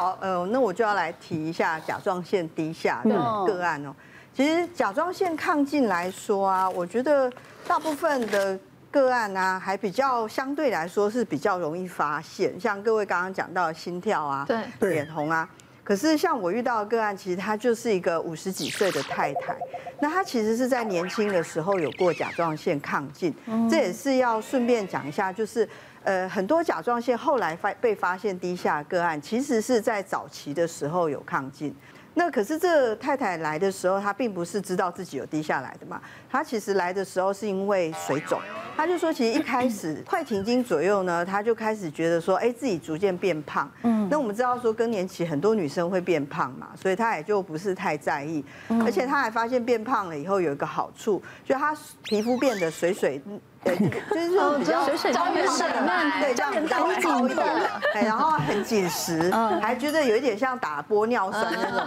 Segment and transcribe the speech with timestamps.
[0.00, 3.10] 好，呃，那我就要来提一下甲状腺低下的
[3.44, 3.94] 个案哦。
[4.32, 7.30] 其实甲状腺亢进来说啊，我觉得
[7.66, 8.58] 大部分的
[8.90, 14.46] 个案啊，还比较相对来说是比较容易发现，像各位刚刚讲到的心跳啊，
[14.78, 15.46] 对，脸红啊。
[15.84, 19.54] 可是像我遇到的个案，其实她就是一个五十几岁的太太，
[20.00, 23.34] 那她其实是在年轻的时候有过甲状腺亢进，
[23.68, 25.68] 这也是要顺便讲一下，就是
[26.04, 31.74] 呃很多甲状腺后来发被发现低下的个案，其实是在早期的时候有亢进。
[32.14, 38.40] 那可是这太太来的时候，她并不是知道自己有低下来的嘛，她其实来的时候是因为水肿，
[38.76, 43.70] 她就说其实一开始快停经左右呢，她就开始觉得说，哎，自己逐渐变胖。
[43.84, 48.44] 嗯，那我们知道说更年期很多女生会变胖嘛，所以她也就不是太在意，
[48.84, 53.22] 而且她还发现变胖了以后有一个好处，就她皮肤变得水水。
[53.62, 53.76] 对，
[54.10, 57.46] 就是说比较水水胶原蛋白，对，这样比较好一点，
[57.92, 61.78] 哎，然后很紧实，还觉得有一点像打玻尿酸那种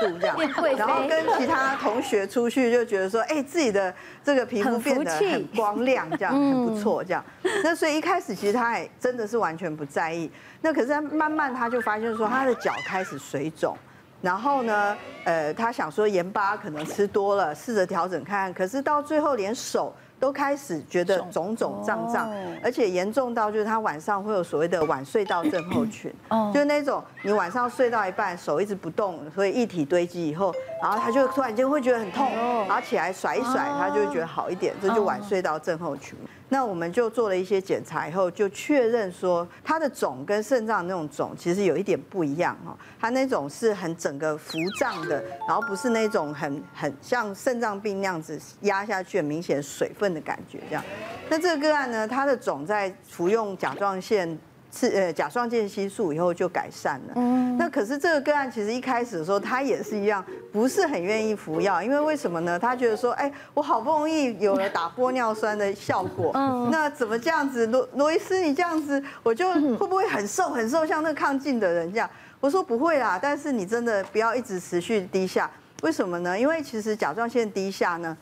[0.00, 0.36] 程度这样，
[0.78, 7.22] 然后跟其他同学出去就觉得说，哎，自己的这个皮肤变得很光亮，这样很不错，这样。
[7.62, 10.30] 那所以一开始其实他也真的是完全不在意，
[10.62, 13.76] 那可是慢慢他就发现说他的脚开始水肿，
[14.22, 19.94] 然后呢，呃，他想说盐巴可能吃多了，试着调整看看，可是到最后连手。
[20.20, 21.48] 都开始觉得肿。
[21.58, 22.30] 肿胀胀，
[22.62, 26.12] 而且严重到就是他晚上会有所谓的晚睡到症候群，
[26.52, 32.30] 就是那种你晚上睡到一半手一直不动，所以液体堆积以后，然后他就突然间会觉得很痛，
[32.68, 36.16] 然后起来甩一甩，他就会觉得好一点，这就晚睡到症候群。
[36.50, 50.82] 那我们就做了一些检查以后，就确认说它的肿跟肾脏那种肿其实有一点不一样哈，它那种是很整个浮胀的，然后不是那种很很像肾脏病那样子压下去很明显水分的感觉这样。
[51.28, 54.38] 那这个个案呢，它的肿在服用甲状腺。
[54.70, 57.12] 是呃甲状腺激素以后就改善了。
[57.16, 62.58] 嗯，那可是这个个案其实一开始的时候，他也是一样，不是很愿意服药，因为为什么呢？
[62.58, 67.66] 他觉得说，哎，我好不容易有了打玻尿酸的效果，嗯，那怎么这样子？
[67.68, 72.08] 罗罗医师，你这样子，我就会不会很瘦很瘦，像那个亢进的人这样？
[72.40, 75.50] 我说不会啦，但是你真的不要一直持续低下，
[75.82, 76.38] 为什么呢？
[76.38, 78.16] 因为其实甲状腺低下呢。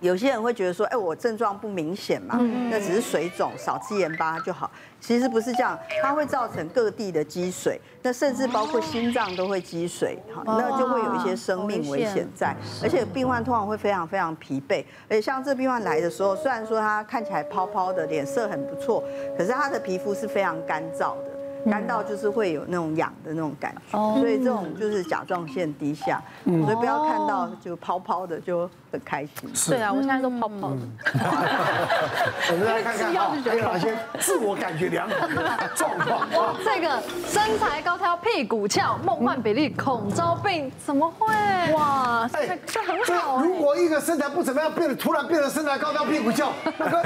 [0.00, 2.36] 有些人会觉得说，哎，我症状不明显嘛，
[2.70, 4.70] 那只是水肿，少吃盐巴就好。
[5.00, 12.54] 其实不是这样，它会造成各地的积水，那甚至包括心脏都会积水，哈，那就会有一些生命危险在。
[12.82, 14.84] 而且病患通常会非常非常疲惫。
[15.08, 19.02] 而且像这病患来的时候，虽然说他看起来泡泡的，脸色很不错，
[19.38, 21.35] 可是他的皮肤是非常干燥的。
[21.70, 29.50] 干到就是会有那种痒的那种感觉，所以这种就是甲状腺低下，所以不要看到就泡泡的就很开心。
[29.68, 30.78] 对啊，我现在都泡泡的。
[32.50, 36.54] 我们来看看啊，还有哪些自我感觉良好的状况？
[36.64, 41.26] 这个身材高挑、屁股翘、梦幻比例、恐招病，怎么会？
[41.74, 43.42] 哇，这这很好。
[43.42, 47.04] 如果一个身材不怎么样，变得突然变得身材高挑、屁股翘，那个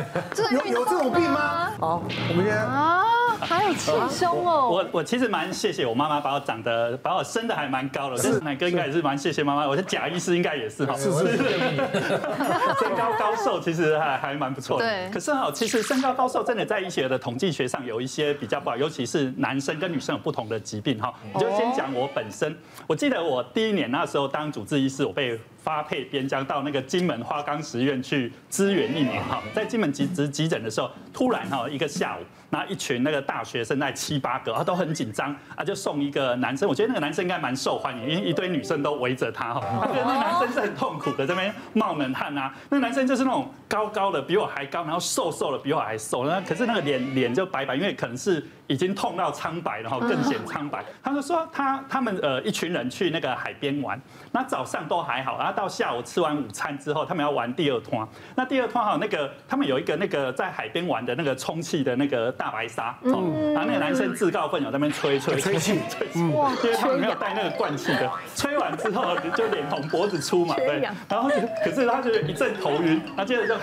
[0.52, 1.70] 有有这种病吗？
[1.78, 3.04] 好，我们先啊。
[3.46, 4.68] 还有气胸哦！
[4.70, 9.66] 我我其实蛮谢谢我妈妈把我长得把我生的还蛮高的，是乃哥应该也是蛮谢谢妈妈。
[9.66, 11.36] 我觉得贾医师应该也是哈，是是是，
[12.78, 14.86] 身高高瘦其实还还蛮不错的。
[14.86, 15.10] 对。
[15.10, 21.12] 可是哈，其实身高高瘦真的在医学的统计学上有一些比较不好，尤其是男生跟女生有不同的疾病哈。
[21.32, 25.38] 我就先讲我本身，我记得我第一年那时候当主治医师，我被。
[25.62, 29.22] 发配边疆到那个金门花岗石院去支援一年。
[29.24, 48.44] 哈，在金门急急急诊的时候，突然哈一个下午，那一群那个大学生在七八个啊都很紧张啊，就送一个男生，我觉得那个男生应该蛮受欢迎，因为一堆女生都围着他哈，那个男生是很痛苦的，这边冒冷汗啊，那个男生就是那种高高的比我还高，然后瘦瘦的比我还瘦，那可是那个脸脸就白白，因为可能是。
[48.70, 50.84] 已经痛到苍白，然后更显苍白。
[51.02, 54.00] 他就说他他们呃一群人去那个海边玩，
[54.30, 58.08] 那早上都还好，然后到下午吃完午餐之后，他们要玩第二趟。
[58.36, 71.28] 那第二趟哈，那个他们有一个那个在海边玩的那个充气的那个大白鲨，嗯，然后那个男生自告奋勇在那边吹吹吹气吹气，因为他们没有带那个灌气的，吹完之后就脸红脖子粗嘛，对，然后
[71.64, 73.54] 可是他觉得一阵头晕，他接着就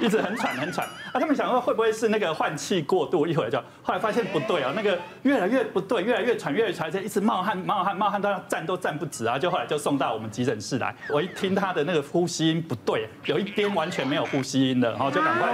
[0.00, 0.84] 一直很喘很喘。
[1.12, 4.23] 啊，他们想说会不会是那个换气过度，一会儿就后来发现。
[4.26, 9.38] 不对啊，那个越来越不对，越来越喘，越来越喘，一直冒汗，冒汗，冒汗，到站都站不直啊！
[9.38, 10.94] 就后来就送到我们急诊室来。
[11.10, 15.50] 我一听他的那个呼吸音不对，有一边完全没有呼吸音的，然后就赶快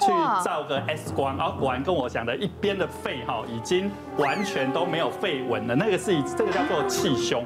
[0.00, 0.06] 去
[0.44, 7.44] 照个 X 光，然后果然跟我讲的一边的肺哈已经完全都没有肺纹了，那个是以这个叫做气胸。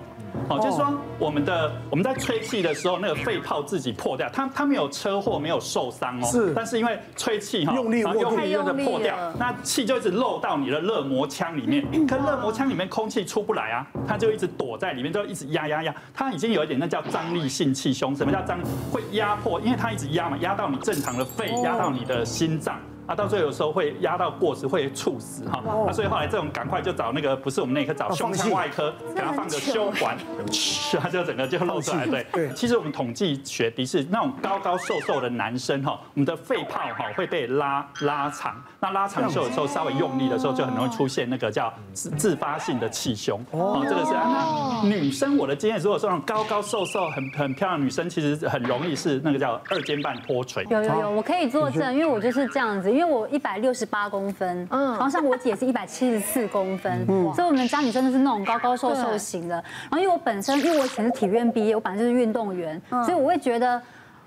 [0.48, 18.58] 哦，就是说我们的我们在吹气的时候，那个肺泡自己破掉，他他没有车祸，没有受伤哦，是，但是因为吹气哈，用力用力用的破掉，那气就一直漏到你的热膜腔里面，可热膜腔里面空气出不来啊，它就一直躲在里面，就一直压压压，它已经有一点那叫张力性气胸，什么叫张？
[18.92, 22.78] 会压迫，因为它一直压嘛，压到你正常的肺，压到你的心脏。
[23.06, 25.62] 啊，到最后有时候会压到过时，会猝死哈。
[25.86, 30.16] 那所以后来这种赶快就找那个不是我们内科，找胸腔外科，给他放个胸管，
[31.00, 32.06] 他就整个就露出来。
[32.06, 43.38] 对，其实我们统计学的是那种高高瘦瘦的男生哈，我们的肺泡哈会被拉拉长，那拉长的时候有时候稍微用力的时候就很容易出现那个叫自自发性的气胸。
[43.50, 44.82] 哦，这个是啊。
[44.84, 50.66] 女生我的经验，如果说那种高高瘦瘦很很漂亮的女生，其实很容易是那个叫二尖瓣脱垂。
[50.70, 52.93] 有有有，我可以作证，因为我就是这样子。
[52.94, 59.54] 因为我一百六十八公分，嗯，然后像我姐是一百七十四公分，嗯，所以我们家里真的是那种高高瘦瘦型的。
[59.54, 63.80] 然后因为我本身，因为我以前是体院毕业，我本来就是运动员，所以我会觉得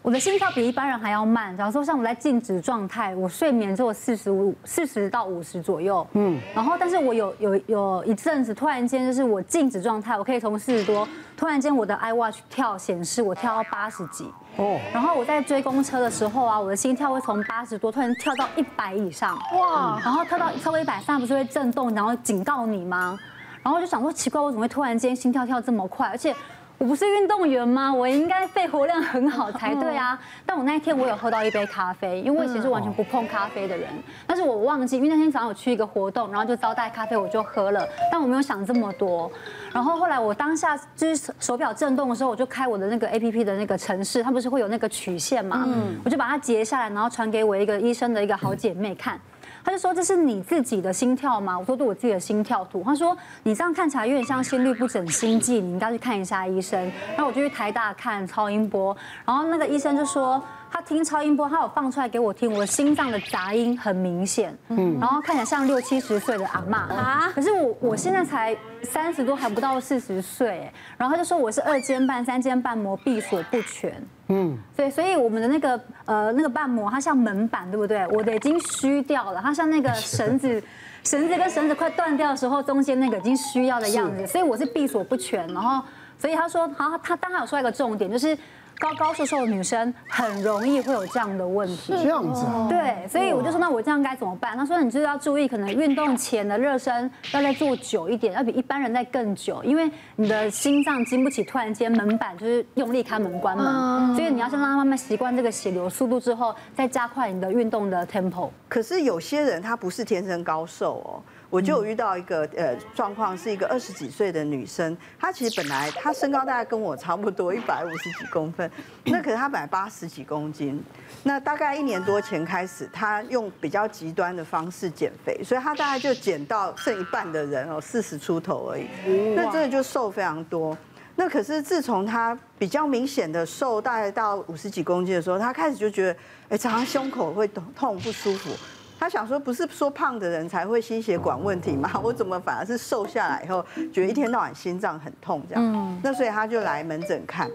[0.07, 1.55] 我的心跳比一般人还要慢。
[1.57, 11.05] 假如说像我在静止状态，我睡眠只有四十五、四十到五十左右，嗯，然后但是我有有有一阵子突然间就是我静止状态，我可以从四十多，
[11.35, 14.31] 突然间我的 iWatch 跳显示我跳到八十几。
[14.55, 19.99] 哦，然后我在追公车的时候啊，我的心跳会从八十多突然跳到一百以上，哇！
[20.01, 23.19] 然后跳到超过一百三，不是会震动，然后警告你吗？
[23.61, 26.07] 然后就想说奇怪，我怎么会突然间心跳跳这么快？
[26.07, 26.33] 而且。
[26.79, 27.91] 我不是运动员吗？
[27.91, 30.19] 我应该肺活量很好才对啊！
[30.45, 33.89] 但我那一天我有喝到一杯咖啡，因为我以前是完全不碰咖啡的人，
[34.27, 39.31] 但是我忘记，因为那天早上有去一个活动，然后就招待咖啡，我就喝了，但我没有想这么多。
[39.73, 45.63] 然后后来我当下就是手表震动的时候，我就开我的那个 APP 的那个城市，它不是会有那个曲线嘛？
[45.67, 49.19] 嗯，我就把它截下来，然后传给我一个医生的一个好姐妹看。
[49.67, 51.59] 他就说，这是你自己的心跳吗？
[51.59, 52.81] 我说，对，我自己的心跳图。
[52.85, 56.81] 他说，你这样看起来有点像心律不整心悸，你应该去看一下医生。
[57.09, 60.41] 然后我就去台大看超音波，然后那个医生就说。
[60.71, 78.05] 他听超音波，他有放出来给我听，我心脏的杂音很明显，嗯，然后看起来像六七十岁的阿嬷啊，可是我我现在才三十多，还不到四十岁，然后他就说我是二尖瓣、三尖瓣膜闭锁不全，嗯，对，所以我们的那个呃那个瓣膜，它像门板，对不对？
[78.07, 80.61] 我的已经虚掉了，它像那个绳子，
[81.03, 85.81] 绳子跟绳子快断掉的时候，中间那个已经需要的样子，所以我是闭锁不全，然后
[86.19, 88.37] 所以他说，好，他当然有说一个重点就是。
[88.79, 92.67] 高高瘦瘦的女生很容易会有这样的问题，这样子啊？
[92.69, 94.55] 对，所以我就说，那我这样该怎么办？
[94.57, 108.49] 他说，你就是要注意，可能运动前的热身要再做久一点，要比一般人再更久，因为你的心脏经不起突然间门板就是用力开门关门，所以你要先让他慢慢习惯这个血流速度之后，再加快你的运动的 tempo。
[108.69, 111.23] 可是有些人他不是天生高瘦哦。
[111.49, 118.69] 我就有遇到一个呃状况，是一个二十几岁的女生，她其实本来她身高大概跟我差不多，一百五十几公分，
[119.05, 120.83] 那可是她本来八十几公斤，
[121.23, 128.87] 那大概一年多前开始，她用比较极端的方式减肥，所以她大概就减到剩一半的人哦，四十出头而已，
[129.35, 130.77] 那真的就瘦非常多。
[131.15, 136.19] 那可是自从她比较明显的瘦，大概到五十几公斤的时候，她开始就觉得，
[136.49, 138.51] 哎，常常胸口会痛痛不舒服。
[138.99, 141.89] 他想说，不是说胖的人才会心血管问题吗？
[142.03, 145.99] 我怎么反而是瘦下来以后，觉得一天到晚心脏很痛这样？
[146.03, 147.49] 那所以他就来门诊看。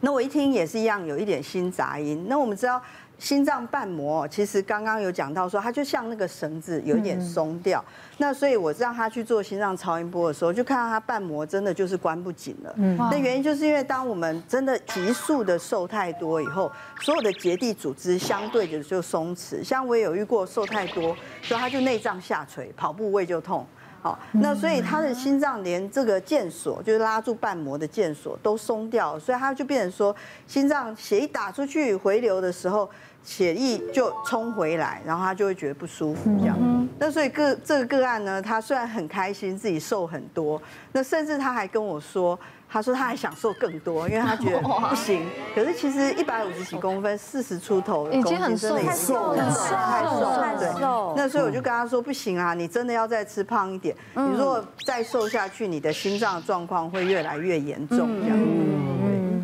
[0.00, 2.26] 那我一听也是一样，有一点心杂音。
[2.28, 2.80] 那我们知道。
[3.18, 7.82] 心脏瓣膜其实刚刚有讲到说，它就像那个绳子有一点松掉。
[8.18, 12.74] 那所以我让他去做心脏超音波的时候，就看到他瓣膜真的就是关不紧了。
[12.76, 16.70] 嗯那原因就是因为当我们真的急速的瘦太多以后，
[17.00, 19.62] 所有的结缔组织相对的就松弛。
[19.64, 23.66] 像我也有遇过瘦太多，所以他就内脏下垂，跑步胃就痛。
[24.02, 30.14] 好，那所以他的心脏连这个腱索，就是拉住瓣膜的腱索都松掉，所以他就变成说，
[30.46, 32.88] 心脏血一打出去回流的时候，
[33.26, 36.56] 血液就冲回来，然后他就会觉得不舒服这样。
[36.98, 42.38] 那所以个这个个案呢，他虽然很开心自己瘦很多，那甚至他还跟我说。
[42.68, 45.24] 他说他还想瘦更多，因为他觉得不行。
[45.54, 50.68] 可是其实一百五十几公分，四十出头的公斤真的已经瘦了，太瘦了，对。
[51.16, 53.94] 那所以我就跟他说不行啊，你真的要再吃胖一点。
[54.16, 58.36] 你如果再瘦下去，你的心脏状况会越来越严重这样。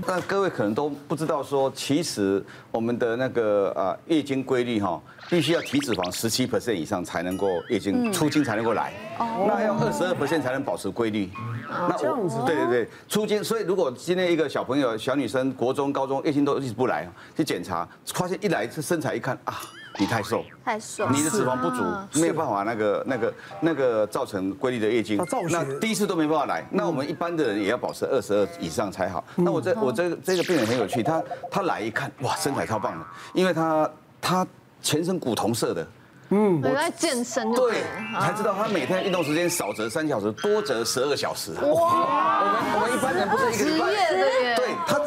[0.07, 5.01] 那各位可能都不知道说，其实我们的那个啊月经规律哈。
[5.31, 11.31] 必须要体脂肪十七 percent 以上才能够月经出经才能够来，那要二十二 percent 才能保持规律。
[11.71, 13.43] 那这样子，对对对，出经。
[13.43, 19.55] 所以如果今天一个小朋友、小女生，国中、高中月经都一直不来，去检查，发现一来这身材一看啊，
[19.99, 21.83] 你太瘦，太瘦，你的脂肪不足，
[22.21, 25.23] 没有办法那个那个那个造成规律的月经。
[25.51, 29.23] 那第一次都没办法来，那我们一般的人也要保持二十二以上才好。
[29.37, 34.47] 那我这我这个这个病人很有趣，他他来一看，哇，身材超棒的，因为他他
[34.81, 35.87] 全身古铜色的。
[36.35, 37.83] 嗯，我在健身，对，
[38.19, 41.53] 才知道他每天运动时间少则三小时，多则十二小时。
[41.53, 44.42] 哇，我们我们一般人不是一个礼拜，对，他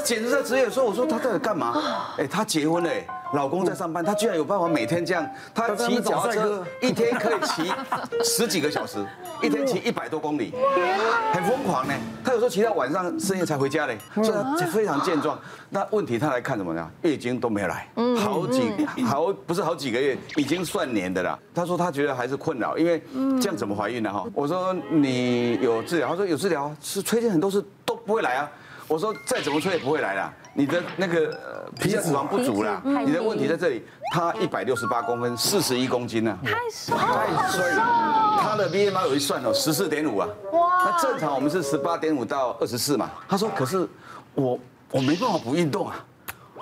[0.06, 0.70] 简直在职业。
[0.70, 2.14] 说我说他到底干嘛？
[2.18, 2.90] 哎，他结婚了。
[3.34, 7.74] 老公在上班，他居然有办法每天这样，他骑脚踏车一天可以骑
[8.24, 9.04] 十几个小时，
[9.42, 10.54] 一天骑一百多公里，
[11.34, 11.94] 很疯狂呢。
[12.24, 15.38] 他有时候骑到晚上深夜才回家嘞，所以他非常健壮。
[15.70, 16.90] 那问题他来看什么呢？
[17.02, 18.72] 月经都没有来，好几
[19.04, 21.38] 好不是好几个月，已经算年的了。
[21.54, 23.04] 他说他觉得还是困扰，因为
[23.42, 24.14] 这样怎么怀孕呢？
[24.14, 28.50] 哈，我说你有治疗，他说有治疗，是推荐很多次都不会来啊。
[28.88, 33.84] 我说再怎么吹也不会来啦，你的那个皮下脂肪不足啦，你的问题在这里。
[34.14, 37.62] 他一百六十八公分，四十一公斤呢，太瘦，太瘦。
[38.40, 40.30] 他的 BMI 有一算哦，十四点五啊。
[40.54, 43.10] 哇，那正常我们是十八点五到二十四嘛。
[43.28, 43.86] 他说，可是
[44.36, 44.58] 我
[44.92, 46.06] 我没办法不运动啊，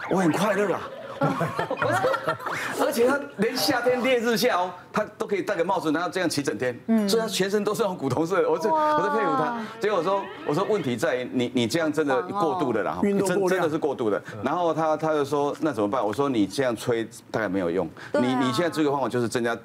[0.09, 0.81] 我很快乐啊。
[2.79, 6.77] 而且他连夏天烈日下哦，他都可以戴个帽子，然后这样骑整天。
[6.87, 8.49] 嗯，所以他全身都是那种古铜色的。
[8.49, 9.61] 我这我在佩服他。
[9.79, 14.21] 结果我说我说问题在于你你这样真的过度的啦，真真的是过度的。
[14.43, 16.05] 然后他他就说那怎么办？
[16.05, 17.89] 我说你这样吹大概没有用。
[18.13, 19.57] 你你现在这个方法就是增加。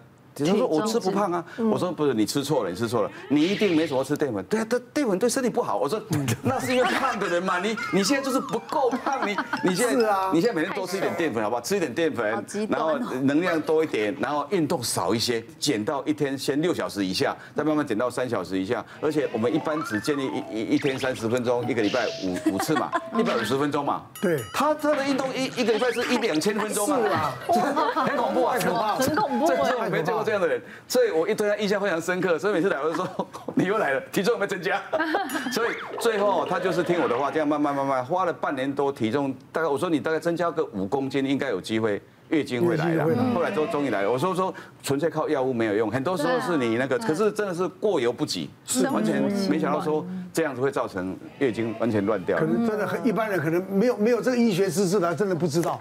[0.45, 5.76] 他说我吃不胖啊，我说不是，你吃错了，你吃错了，你一定没什么吃淀粉，对啊，对淀粉对身体不好。
[5.76, 6.00] 我说
[6.42, 11.62] 那是因为胖的人嘛，你你现在就是不够胖，你你现在你现在每天多吃一点淀粉好不好？
[11.62, 18.85] 吃一点淀粉，然后能量多一点，然后运动少一些，减到一天先六小时以下，再慢慢减到三小时以下。
[19.00, 24.02] 而且我们一般只建议一一一天三十分钟，一个礼拜五五次嘛， 一百五十分钟嘛。
[24.21, 27.35] 对，他他的运动一一个礼拜是一两千分钟啊，
[27.95, 28.57] 很恐怖啊，
[28.99, 30.25] 很恐怖，这这我没见过。
[30.28, 34.78] 这样的人，所以我一对他印象非常深刻，所以每次来我就说 你又来了，体重有没有增加？
[35.50, 35.70] 所以
[36.00, 43.06] 最后他就是听我的话，这样慢慢慢慢花了半年多，体重大概我说你大概增加个五公斤，应该有机会月经会来了。
[43.35, 44.12] 后来都终于来了。
[44.12, 52.37] 我说说纯粹靠药物没有用，很多时候是你那个，可是真的是过犹不及，是完全没想到说这样子会造成月经完全乱掉。
[52.37, 55.80] 可能真的很一般人可能没有没有这个医学知识的，真的不知道。